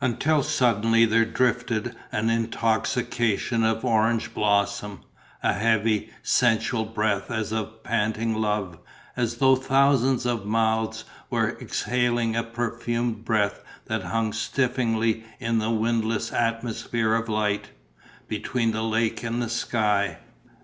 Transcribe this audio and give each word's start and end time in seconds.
Until 0.00 0.44
suddenly 0.44 1.06
there 1.06 1.24
drifted 1.24 1.96
an 2.12 2.30
intoxication 2.30 3.64
of 3.64 3.84
orange 3.84 4.32
blossom, 4.32 5.00
a 5.42 5.54
heavy, 5.54 6.10
sensual 6.22 6.84
breath 6.84 7.32
as 7.32 7.50
of 7.50 7.82
panting 7.82 8.32
love, 8.36 8.78
as 9.16 9.38
though 9.38 9.56
thousands 9.56 10.24
of 10.24 10.46
mouths 10.46 11.02
were 11.30 11.58
exhaling 11.60 12.36
a 12.36 12.44
perfumed 12.44 13.24
breath 13.24 13.64
that 13.86 14.04
hung 14.04 14.32
stiflingly 14.32 15.24
in 15.40 15.58
the 15.58 15.70
windless 15.70 16.32
atmosphere 16.32 17.14
of 17.16 17.28
light, 17.28 17.70
between 18.28 18.70
the 18.70 18.84
lake 18.84 19.24
and 19.24 19.42
the 19.42 19.50
sky. 19.50 20.18